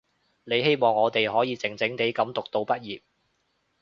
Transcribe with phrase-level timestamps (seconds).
[0.45, 3.03] 你希望我哋可以靜靜地噉讀到畢業